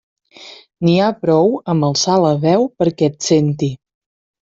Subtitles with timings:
[0.87, 3.75] N'hi ha prou amb alçar la veu perquè et senti.